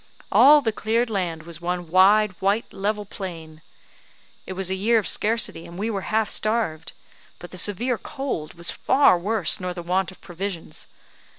All 0.31 0.61
the 0.61 0.71
cleared 0.71 1.11
land 1.11 1.43
was 1.43 1.61
one 1.61 1.87
wide 1.87 2.31
white 2.39 2.73
level 2.73 3.05
plain; 3.05 3.61
it 4.47 4.53
was 4.53 4.71
a 4.71 4.73
year 4.73 4.97
of 4.97 5.07
scarcity, 5.07 5.63
and 5.67 5.77
we 5.77 5.91
were 5.91 6.09
half 6.09 6.27
starved; 6.27 6.93
but 7.37 7.51
the 7.51 7.57
severe 7.59 7.99
cold 7.99 8.55
was 8.55 8.71
far 8.71 9.15
worse 9.19 9.59
nor 9.59 9.75
the 9.75 9.83
want 9.83 10.09
of 10.09 10.19
provisions. 10.19 10.87